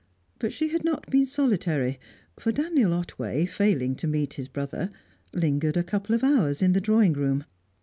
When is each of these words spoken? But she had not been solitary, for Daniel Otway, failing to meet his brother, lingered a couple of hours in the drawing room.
But 0.39 0.51
she 0.51 0.69
had 0.69 0.83
not 0.83 1.07
been 1.11 1.27
solitary, 1.27 1.99
for 2.39 2.51
Daniel 2.51 2.91
Otway, 2.91 3.45
failing 3.45 3.95
to 3.97 4.07
meet 4.07 4.33
his 4.33 4.47
brother, 4.47 4.89
lingered 5.31 5.77
a 5.77 5.83
couple 5.83 6.15
of 6.15 6.23
hours 6.23 6.63
in 6.63 6.73
the 6.73 6.81
drawing 6.81 7.13
room. 7.13 7.45